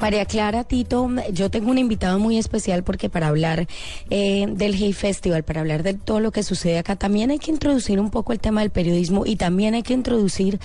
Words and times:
María 0.00 0.26
Clara, 0.26 0.62
Tito, 0.62 1.10
yo 1.32 1.50
tengo 1.50 1.72
un 1.72 1.78
invitado 1.78 2.20
muy 2.20 2.38
especial 2.38 2.84
porque 2.84 3.10
para 3.10 3.26
hablar 3.26 3.66
eh, 4.10 4.46
del 4.48 4.74
Hey 4.74 4.92
Festival, 4.92 5.42
para 5.42 5.60
hablar 5.60 5.82
de 5.82 5.94
todo 5.94 6.20
lo 6.20 6.30
que 6.30 6.44
sucede 6.44 6.78
acá, 6.78 6.94
también 6.94 7.32
hay 7.32 7.40
que 7.40 7.50
introducir 7.50 7.98
un 7.98 8.10
poco 8.10 8.32
el 8.32 8.38
tema 8.38 8.60
del 8.60 8.70
periodismo 8.70 9.26
y 9.26 9.34
también 9.34 9.74
hay 9.74 9.82
que 9.82 9.94
introducir 9.94 10.60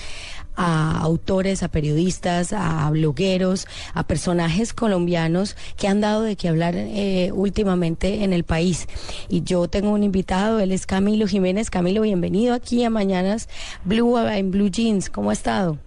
a 0.55 0.99
autores, 0.99 1.63
a 1.63 1.69
periodistas, 1.69 2.53
a 2.53 2.87
blogueros, 2.91 3.65
a 3.95 4.05
personajes 4.05 4.71
colombianos 4.71 5.57
que 5.77 5.87
han 5.87 5.99
dado 5.99 6.21
de 6.21 6.35
qué 6.35 6.49
hablar 6.49 6.75
eh, 6.75 7.31
últimamente 7.33 8.23
en 8.23 8.33
el 8.33 8.43
país. 8.43 8.87
Y 9.29 9.41
yo 9.41 9.67
tengo 9.67 9.89
un 9.89 10.03
invitado, 10.03 10.59
él 10.59 10.71
es 10.71 10.85
Camilo 10.85 11.27
Jiménez. 11.27 11.71
Camilo, 11.71 12.01
bienvenido 12.01 12.53
aquí 12.53 12.83
a 12.83 12.91
Mañanas 12.91 13.49
Blue 13.83 14.15
en 14.19 14.51
Blue 14.51 14.69
Jeans. 14.69 15.09
¿Cómo 15.09 15.31
ha 15.31 15.33
estado? 15.33 15.79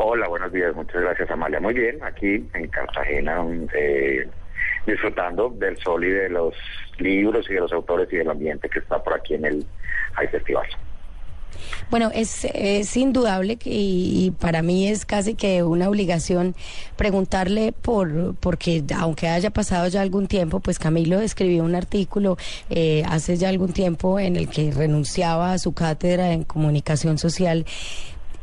Hola, 0.00 0.28
buenos 0.28 0.52
días. 0.52 0.72
Muchas 0.76 1.02
gracias, 1.02 1.28
Amalia. 1.28 1.58
Muy 1.58 1.74
bien, 1.74 1.98
aquí 2.04 2.48
en 2.54 2.68
Cartagena, 2.68 3.44
eh, 3.74 4.28
disfrutando 4.86 5.48
del 5.50 5.76
sol 5.78 6.04
y 6.04 6.10
de 6.10 6.28
los 6.28 6.54
libros 6.98 7.50
y 7.50 7.54
de 7.54 7.60
los 7.60 7.72
autores 7.72 8.08
y 8.12 8.16
del 8.18 8.30
ambiente 8.30 8.68
que 8.68 8.78
está 8.78 9.02
por 9.02 9.14
aquí 9.14 9.34
en 9.34 9.44
el 9.44 9.66
High 10.12 10.28
Festival. 10.28 10.68
Bueno, 11.90 12.12
es, 12.14 12.44
es 12.54 12.96
indudable 12.96 13.56
que, 13.56 13.70
y 13.72 14.30
para 14.38 14.62
mí 14.62 14.86
es 14.86 15.04
casi 15.04 15.34
que 15.34 15.64
una 15.64 15.88
obligación 15.88 16.54
preguntarle 16.96 17.72
por, 17.72 18.36
porque 18.36 18.84
aunque 18.96 19.26
haya 19.26 19.50
pasado 19.50 19.88
ya 19.88 20.00
algún 20.00 20.28
tiempo, 20.28 20.60
pues 20.60 20.78
Camilo 20.78 21.20
escribió 21.20 21.64
un 21.64 21.74
artículo 21.74 22.36
eh, 22.70 23.02
hace 23.08 23.36
ya 23.36 23.48
algún 23.48 23.72
tiempo 23.72 24.20
en 24.20 24.36
el 24.36 24.48
que 24.48 24.70
renunciaba 24.70 25.54
a 25.54 25.58
su 25.58 25.72
cátedra 25.72 26.30
en 26.32 26.44
comunicación 26.44 27.18
social 27.18 27.66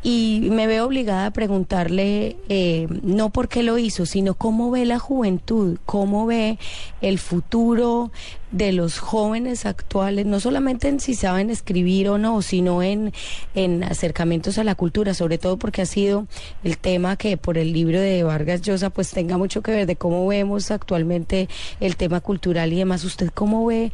y 0.08 0.50
me 0.52 0.68
veo 0.68 0.86
obligada 0.86 1.26
a 1.26 1.32
preguntarle 1.32 2.36
eh, 2.48 2.86
no 3.02 3.32
por 3.32 3.48
qué 3.50 3.64
lo 3.64 3.80
hizo, 3.80 4.06
sino 4.06 4.36
cómo 4.36 4.70
ve 4.70 4.86
la 4.86 5.00
juventud, 5.00 5.80
cómo 5.84 6.28
ve 6.28 6.60
el 7.02 7.18
futuro 7.18 8.12
de 8.52 8.72
los 8.72 9.00
jóvenes 9.00 9.66
actuales, 9.66 10.28
no 10.28 10.40
solamente 10.40 10.90
en 10.90 11.00
si 11.00 11.16
saben 11.16 11.50
escribir 11.50 12.10
o 12.10 12.20
no, 12.20 12.44
sino 12.44 12.84
en, 12.84 13.14
en 13.56 13.84
acercamientos 13.84 14.60
a 14.60 14.64
la 14.64 14.76
cultura, 14.76 15.16
sobre 15.16 15.40
todo 15.40 15.58
porque 15.58 15.82
ha 15.82 15.88
sido 15.88 16.28
el 16.64 16.78
tema 16.78 17.18
que 17.18 17.36
por 17.36 17.58
el 17.58 17.74
libro 17.74 18.00
de 18.00 18.22
Vargas 18.22 18.62
Llosa 18.62 18.92
pues 18.92 19.10
tenga 19.10 19.40
mucho 19.40 19.64
que 19.64 19.72
ver 19.72 19.88
de 19.88 19.96
cómo 19.96 20.28
vemos 20.28 20.70
actualmente 20.70 21.50
el 21.80 21.96
tema 21.96 22.22
cultural 22.22 22.72
y 22.72 22.76
demás. 22.76 23.06
¿Usted 23.06 23.32
cómo 23.34 23.66
ve 23.66 23.92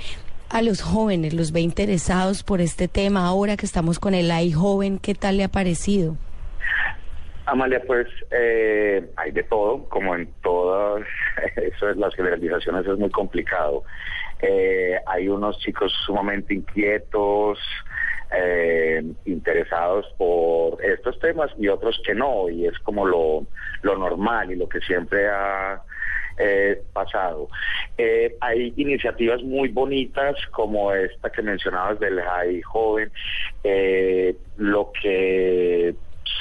a 0.51 0.61
los 0.61 0.81
jóvenes, 0.81 1.33
los 1.33 1.51
ve 1.51 1.61
interesados 1.61 2.43
por 2.43 2.59
este 2.59 2.87
tema 2.87 3.25
ahora 3.25 3.55
que 3.55 3.65
estamos 3.65 3.99
con 3.99 4.13
el 4.13 4.29
AI 4.29 4.51
joven? 4.51 4.99
¿Qué 4.99 5.15
tal 5.15 5.37
le 5.37 5.45
ha 5.45 5.47
parecido? 5.47 6.17
Amalia, 7.45 7.81
pues 7.87 8.07
eh, 8.31 9.09
hay 9.15 9.31
de 9.31 9.43
todo, 9.43 9.87
como 9.89 10.15
en 10.15 10.29
todas 10.43 11.03
eso 11.55 11.89
es, 11.89 11.97
las 11.97 12.13
generalizaciones 12.15 12.85
es 12.85 12.97
muy 12.97 13.09
complicado. 13.09 13.83
Eh, 14.41 14.99
hay 15.07 15.29
unos 15.29 15.57
chicos 15.59 15.93
sumamente 16.05 16.53
inquietos, 16.53 17.59
eh, 18.31 19.03
interesados 19.25 20.05
por 20.17 20.83
estos 20.83 21.19
temas 21.19 21.51
y 21.57 21.67
otros 21.67 22.01
que 22.05 22.13
no, 22.13 22.49
y 22.49 22.65
es 22.65 22.77
como 22.79 23.05
lo, 23.05 23.45
lo 23.83 23.97
normal 23.97 24.51
y 24.51 24.55
lo 24.55 24.67
que 24.67 24.79
siempre 24.81 25.29
ha 25.29 25.81
eh, 26.37 26.81
pasado. 26.93 27.49
Eh, 28.03 28.35
hay 28.41 28.73
iniciativas 28.77 29.43
muy 29.43 29.69
bonitas 29.69 30.35
como 30.49 30.91
esta 30.91 31.29
que 31.29 31.43
mencionabas 31.43 31.99
del 31.99 32.19
JAI 32.19 32.61
joven, 32.63 33.11
eh, 33.63 34.35
lo 34.57 34.91
que 34.99 35.93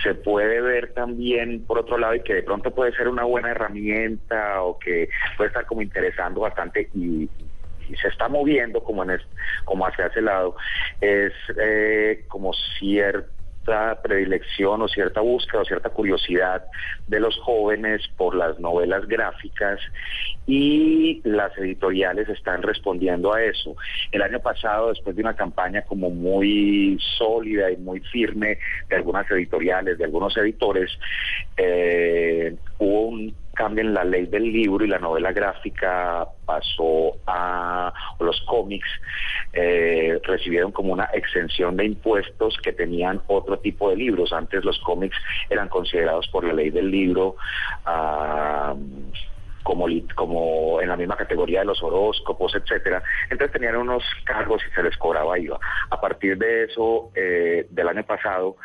se 0.03 0.15
puede 0.15 0.63
ver 0.63 0.95
también 0.95 1.67
por 1.67 1.79
otro 1.79 1.99
lado 1.99 2.15
y 2.15 2.23
que 2.23 2.33
de 2.33 2.43
pronto 2.45 2.71
puede 2.71 2.93
ser 2.93 3.09
una 3.09 3.25
buena 3.25 3.51
herramienta 3.51 4.63
o 4.63 4.79
que 4.79 5.11
puede 5.37 5.49
estar 5.49 5.67
como 5.67 5.83
interesando 5.83 6.41
bastante 6.41 6.89
y, 6.95 7.29
se 8.01 8.07
está 8.07 8.29
moviendo 8.29 8.85
como 8.85 9.03
en 9.03 9.21
como 9.65 9.85
hacia 9.85 10.07
ese 10.07 10.23
lado 10.23 10.55
es 11.01 11.33
como 12.29 12.53
cierto 12.79 13.40
predilección 14.03 14.83
o 14.83 14.89
cierta 14.89 15.21
búsqueda 15.21 15.63
o 15.63 15.65
cierta 15.65 15.91
curiosidad 15.91 16.65
de 17.07 17.21
los 17.21 17.37
jóvenes 17.39 18.03
por 18.17 18.35
las 18.35 18.59
novelas 18.59 19.07
gráficas 19.07 19.81
y 20.47 21.21
las 21.25 21.57
editoriales 21.59 22.29
están 22.29 22.63
respondiendo 22.63 23.33
a 23.33 23.43
eso. 23.43 23.77
El 24.11 24.23
año 24.23 24.41
pasado, 24.41 24.89
después 24.89 25.15
de 25.15 25.23
una 25.23 25.35
campaña 25.35 25.83
como 25.83 26.11
muy 26.11 26.99
sólida 27.19 27.71
y 27.71 27.77
muy 27.77 28.01
firme 28.01 28.59
de 28.89 28.97
algunas 28.97 29.31
editoriales, 29.31 29.99
de 29.99 30.05
algunos 30.05 30.37
editores, 30.37 30.91
eh, 31.57 32.57
hubo 32.79 33.09
un 33.09 33.35
cambio 33.55 33.85
en 33.85 33.95
la 33.95 34.05
ley 34.05 34.27
del 34.27 34.53
libro 34.53 34.85
y 34.85 34.89
la 34.89 34.99
novela 34.99 35.33
gráfica 35.33 36.27
pasó 36.47 37.17
a 37.27 37.93
los 38.19 38.41
cómics 38.43 38.89
eh, 39.53 40.21
recibieron 40.23 40.71
como 40.71 40.93
una 40.93 41.07
exención 41.13 41.77
de 41.77 41.87
impuestos 41.87 42.57
que 42.63 42.73
tenían 42.73 43.21
otro 43.27 43.59
tipo 43.59 43.91
de 43.91 43.97
libros. 43.97 44.33
Antes 44.33 44.65
los 44.65 44.79
cómics 44.81 45.17
eran 45.49 45.69
considerados 45.69 46.29
por 46.29 46.45
la 46.45 46.53
ley 46.53 46.71
del 46.71 46.91
libro 46.91 47.37
ah, 47.85 48.75
como, 49.63 49.87
como 50.15 50.81
en 50.81 50.89
la 50.89 50.97
misma 50.97 51.17
categoría 51.17 51.61
de 51.61 51.67
los 51.67 51.83
horóscopos, 51.83 52.55
etcétera. 52.55 53.03
Entonces 53.29 53.53
tenían 53.53 53.77
unos 53.77 54.05
cargos 54.25 54.63
y 54.69 54.75
se 54.75 54.83
les 54.83 54.97
cobraba 54.97 55.39
IVA. 55.39 55.59
A 55.91 56.01
partir 56.01 56.39
de 56.39 56.65
eso, 56.65 57.11
eh, 57.15 57.67
del 57.71 57.89
año 57.89 58.05
pasado, 58.05 58.57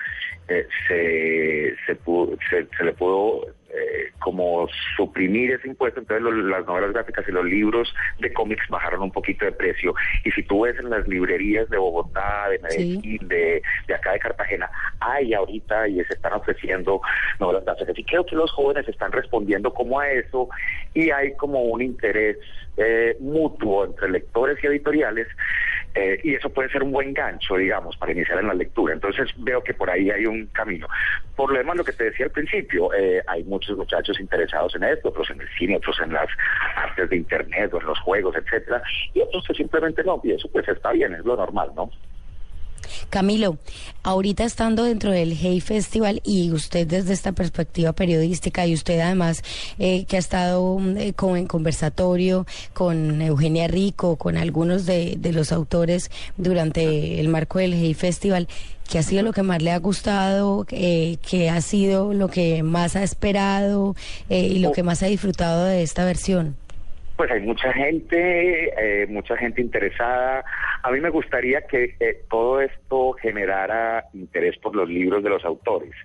eh, 0.47 0.67
se, 0.87 1.75
se, 1.87 2.67
se, 2.77 2.83
le 2.83 2.93
pudo 2.93 3.47
eh, 3.75 4.11
como 4.19 4.67
suprimir 4.95 5.51
ese 5.51 5.67
impuesto, 5.67 5.99
entonces 5.99 6.23
las 6.45 6.65
novelas 6.65 6.93
gráficas 6.93 7.25
y 7.27 7.31
los 7.31 7.45
libros 7.45 7.93
de 8.19 8.31
cómics 8.33 8.63
bajaron 8.69 9.01
un 9.01 9.11
poquito 9.11 9.45
de 9.45 9.51
precio. 9.51 9.93
Y 10.23 10.31
si 10.31 10.43
tú 10.43 10.61
ves 10.61 10.77
en 10.79 10.89
las 10.89 11.07
librerías 11.07 11.69
de 11.69 11.77
Bogotá, 11.77 12.49
de 12.49 12.59
Medellín, 12.59 13.27
de, 13.27 13.61
de, 13.87 13.93
acá 13.93 14.13
de 14.13 14.19
Cartagena, 14.19 14.69
hay 14.99 15.33
ahorita 15.33 15.87
y 15.87 16.03
se 16.05 16.13
están 16.13 16.33
ofreciendo 16.33 17.01
novelas 17.39 17.65
gráficas. 17.65 17.97
Y 17.97 18.03
creo 18.03 18.25
que 18.25 18.35
los 18.35 18.51
jóvenes 18.51 18.87
están 18.87 19.11
respondiendo 19.11 19.73
como 19.73 19.99
a 19.99 20.09
eso 20.09 20.49
y 20.93 21.09
hay 21.11 21.35
como 21.35 21.61
un 21.61 21.81
interés 21.81 22.37
eh, 22.77 23.15
mutuo 23.19 23.85
entre 23.85 24.09
lectores 24.09 24.61
y 24.61 24.67
editoriales 24.67 25.27
eh, 25.95 26.19
y 26.23 26.35
eso 26.35 26.49
puede 26.49 26.69
ser 26.69 26.83
un 26.83 26.91
buen 26.91 27.13
gancho, 27.13 27.55
digamos, 27.55 27.95
para 27.95 28.11
iniciar 28.11 28.39
en 28.39 28.47
la 28.47 28.53
lectura. 28.53 28.93
Entonces 28.93 29.29
veo 29.37 29.63
que 29.63 29.73
por 29.73 29.89
ahí 29.89 30.11
hay 30.11 30.25
un 30.25 30.47
camino. 30.47 30.87
Por 31.35 31.51
lo 31.51 31.57
demás, 31.57 31.77
lo 31.77 31.83
que 31.83 31.93
te 31.93 32.05
decía 32.05 32.25
al 32.25 32.31
principio, 32.31 32.93
eh, 32.93 33.23
hay 33.27 33.43
muchos 33.45 33.77
muchachos 33.77 34.19
interesados 34.19 34.75
en 34.75 34.83
esto, 34.83 35.09
otros 35.09 35.29
en 35.29 35.39
el 35.39 35.47
cine, 35.57 35.77
otros 35.77 35.97
en 36.01 36.13
las 36.13 36.27
artes 36.75 37.09
de 37.09 37.15
Internet 37.15 37.73
o 37.73 37.79
en 37.79 37.87
los 37.87 37.99
juegos, 37.99 38.35
etcétera, 38.35 38.83
y 39.13 39.21
otros 39.21 39.45
que 39.47 39.53
simplemente 39.53 40.03
no, 40.03 40.19
y 40.23 40.31
eso 40.31 40.49
pues 40.51 40.67
está 40.67 40.91
bien, 40.91 41.13
es 41.13 41.23
lo 41.23 41.35
normal, 41.37 41.71
¿no? 41.75 41.89
Camilo, 43.15 43.57
ahorita 44.03 44.43
estando 44.43 44.83
dentro 44.83 45.09
del 45.09 45.37
Hey 45.41 45.61
Festival 45.61 46.19
y 46.25 46.51
usted 46.51 46.85
desde 46.85 47.13
esta 47.13 47.31
perspectiva 47.31 47.93
periodística 47.93 48.67
y 48.67 48.73
usted 48.73 48.99
además 48.99 49.41
eh, 49.79 50.03
que 50.05 50.17
ha 50.17 50.19
estado 50.19 50.77
eh, 50.97 51.13
con, 51.13 51.37
en 51.37 51.47
conversatorio 51.47 52.45
con 52.73 53.21
Eugenia 53.21 53.69
Rico, 53.69 54.17
con 54.17 54.35
algunos 54.35 54.85
de, 54.85 55.17
los 55.31 55.53
autores 55.53 56.11
durante 56.35 57.21
el 57.21 57.29
marco 57.29 57.59
del 57.59 57.75
Hey 57.75 57.93
Festival, 57.93 58.49
¿qué 58.91 58.99
ha 58.99 59.03
sido 59.03 59.23
lo 59.23 59.31
que 59.31 59.43
más 59.43 59.61
le 59.61 59.71
ha 59.71 59.79
gustado? 59.79 60.65
Eh, 60.71 61.15
¿Qué 61.25 61.49
ha 61.49 61.61
sido 61.61 62.13
lo 62.13 62.27
que 62.27 62.63
más 62.63 62.97
ha 62.97 63.03
esperado 63.03 63.95
y 64.27 64.59
lo 64.59 64.73
que 64.73 64.83
más 64.83 65.03
ha 65.03 65.05
disfrutado 65.05 65.63
de 65.63 65.83
esta 65.83 66.03
versión? 66.03 66.57
Pues 67.15 67.31
hay 67.31 67.41
mucha 67.41 67.71
gente, 67.71 68.73
eh, 68.77 69.07
mucha 69.07 69.37
gente 69.37 69.61
interesada. 69.61 70.43
A 70.85 70.91
mí 70.91 71.01
me 71.01 71.09
gustaría 71.09 71.61
que 71.61 71.95
eh, 71.99 72.21
todo 72.29 72.61
esto 72.61 73.13
generara 73.13 74.05
interés 74.13 74.55
por 74.59 74.75
los 74.75 74.87
libros 74.87 75.23
de 75.23 75.31
los 75.31 75.43
autores, 75.43 75.95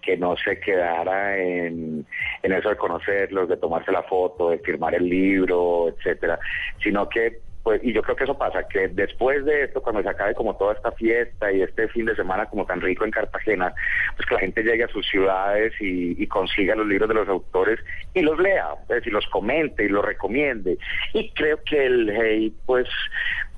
que 0.00 0.16
no 0.16 0.38
se 0.38 0.58
quedara 0.58 1.36
en, 1.36 2.06
en 2.42 2.52
eso 2.52 2.70
de 2.70 2.76
conocerlos, 2.76 3.50
de 3.50 3.58
tomarse 3.58 3.92
la 3.92 4.04
foto, 4.04 4.48
de 4.48 4.58
firmar 4.60 4.94
el 4.94 5.06
libro, 5.06 5.88
etcétera, 5.90 6.38
sino 6.82 7.10
que 7.10 7.40
pues, 7.62 7.80
y 7.84 7.92
yo 7.92 8.02
creo 8.02 8.16
que 8.16 8.24
eso 8.24 8.36
pasa, 8.36 8.66
que 8.66 8.88
después 8.88 9.44
de 9.44 9.64
esto, 9.64 9.80
cuando 9.80 10.02
se 10.02 10.08
acabe 10.08 10.34
como 10.34 10.56
toda 10.56 10.74
esta 10.74 10.90
fiesta 10.92 11.52
y 11.52 11.62
este 11.62 11.86
fin 11.88 12.06
de 12.06 12.16
semana 12.16 12.46
como 12.46 12.66
tan 12.66 12.80
rico 12.80 13.04
en 13.04 13.12
Cartagena, 13.12 13.72
pues 14.16 14.28
que 14.28 14.34
la 14.34 14.40
gente 14.40 14.62
llegue 14.64 14.84
a 14.84 14.88
sus 14.88 15.06
ciudades 15.06 15.72
y, 15.80 16.26
consiga 16.26 16.74
los 16.74 16.86
libros 16.86 17.08
de 17.08 17.14
los 17.14 17.28
autores 17.28 17.78
y 18.14 18.22
los 18.22 18.38
lea, 18.38 18.68
pues, 18.86 19.06
y 19.06 19.10
los 19.10 19.26
comente 19.26 19.84
y 19.84 19.88
los 19.88 20.04
recomiende. 20.04 20.78
Y 21.12 21.30
creo 21.34 21.60
que 21.62 21.84
el 21.84 22.10
Hey, 22.10 22.54
pues, 22.64 22.88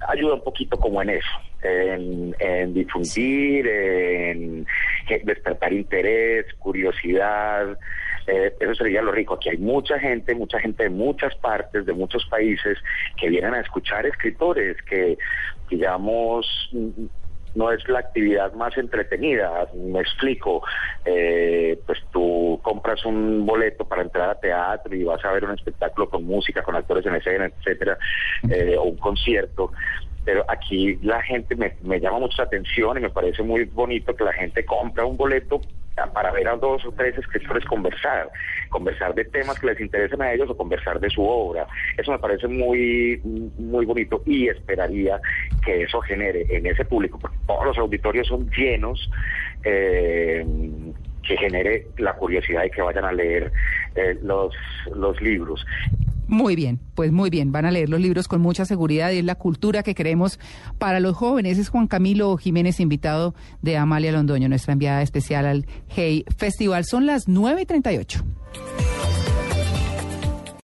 ayuda 0.09 0.35
un 0.35 0.45
poquito 0.45 0.77
como 0.77 1.01
en 1.01 1.11
eso, 1.11 1.39
en, 1.63 2.35
en 2.41 2.75
difundir, 2.75 3.67
en 3.69 4.67
despertar 5.25 5.73
interés, 5.73 6.47
curiosidad, 6.59 7.79
eh, 8.27 8.55
eso 8.59 8.75
sería 8.75 9.03
lo 9.03 9.13
rico. 9.13 9.35
Aquí 9.35 9.51
hay 9.51 9.59
mucha 9.59 9.99
gente, 9.99 10.35
mucha 10.35 10.59
gente 10.59 10.85
de 10.85 10.91
muchas 10.91 11.35
partes, 11.37 11.87
de 11.87 11.93
muchos 11.93 12.25
países, 12.27 12.79
que 13.17 13.29
vienen 13.29 13.55
a 13.55 13.61
escuchar 13.61 14.07
escritores, 14.07 14.77
que, 14.83 15.19
digamos, 15.69 16.47
no 17.55 17.71
es 17.71 17.89
la 17.89 18.01
actividad 18.01 18.53
más 18.55 18.77
entretenida. 18.77 19.69
Me 19.75 20.01
explico, 20.01 20.63
eh, 21.05 21.79
pues 21.87 21.99
tú 22.13 22.59
compras 22.63 23.05
un 23.05 23.47
boleto 23.47 23.85
para 23.85 24.03
entrar 24.03 24.31
a 24.31 24.41
teatro 24.41 24.95
y 24.95 25.05
vas 25.05 25.25
a 25.25 25.33
ver 25.33 25.45
un 25.45 25.53
espectáculo 25.53 26.09
con 26.09 26.25
música, 26.25 26.63
con 26.63 26.77
actores 26.77 27.07
en 27.07 27.15
escena, 27.17 27.47
etcétera, 27.47 27.99
eh, 28.51 28.77
o 28.77 28.85
un 28.85 28.97
concierto. 28.97 29.73
Pero 30.25 30.45
aquí 30.49 30.97
la 31.03 31.23
gente 31.23 31.55
me, 31.55 31.77
me 31.83 32.01
llama 32.01 32.21
mucha 32.21 32.45
atención 32.45 32.97
y 32.97 33.01
me 33.01 33.11
parece 33.11 33.43
muy 33.43 33.65
bonito 33.65 34.17
que 34.17 34.25
la 34.25 34.33
gente 34.33 34.65
compra 34.65 35.05
un 35.05 35.19
boleto 35.19 35.61
para 36.13 36.33
ver 36.33 36.49
a 36.49 36.57
dos 36.57 36.85
o 36.85 36.93
tres 36.93 37.17
escritores 37.17 37.65
conversar, 37.65 38.31
conversar 38.69 39.15
de 39.15 39.25
temas 39.25 39.59
que 39.59 39.69
les 39.69 39.81
interesen 39.81 40.23
a 40.23 40.33
ellos 40.33 40.51
o 40.51 40.57
conversar 40.57 40.99
de 40.99 41.11
su 41.11 41.23
obra. 41.25 41.67
Eso 41.97 42.11
me 42.11 42.19
parece 42.19 42.49
muy, 42.49 43.21
muy 43.25 43.87
bonito 43.87 44.23
y 44.27 44.49
esperaría 44.49 45.21
que 45.65 45.83
eso 45.83 46.01
genere 46.01 46.47
en 46.51 46.67
ese 46.67 46.85
público, 46.85 47.19
porque 47.21 47.39
todos 47.47 47.65
los 47.67 47.79
auditorios 47.79 48.27
son 48.27 48.51
llenos, 48.51 49.11
eh, 49.63 50.45
que 51.23 51.37
genere 51.37 51.87
la 51.97 52.15
curiosidad 52.15 52.63
de 52.63 52.71
que 52.71 52.83
vayan 52.83 53.05
a 53.05 53.13
leer 53.13 53.53
eh, 53.95 54.19
los, 54.23 54.55
los 54.95 55.21
libros. 55.23 55.65
Muy 56.35 56.57
bien, 56.57 56.81
pues 56.97 57.13
muy 57.13 57.31
bien, 57.31 57.53
van 57.53 57.65
a 57.65 57.71
leer 57.71 57.89
los 57.89 58.01
libros 58.01 58.27
con 58.27 58.41
mucha 58.41 58.65
seguridad 58.65 59.13
y 59.13 59.19
es 59.19 59.25
la 59.25 59.37
cultura 59.37 59.85
que 59.85 59.95
queremos 59.95 60.41
para 60.79 60.99
los 60.99 61.17
jóvenes. 61.17 61.59
Es 61.59 61.69
Juan 61.69 61.87
Camilo 61.87 62.37
Jiménez, 62.37 62.81
invitado 62.81 63.37
de 63.63 63.77
Amalia 63.77 64.11
Londoño, 64.11 64.49
nuestra 64.49 64.73
enviada 64.73 65.01
especial 65.03 65.47
al 65.47 65.67
Hey 65.87 66.25
Festival. 66.37 66.87
Son 66.87 67.07
las 67.07 67.29
9 67.29 67.63
y 67.63 67.67
38. 67.67 68.25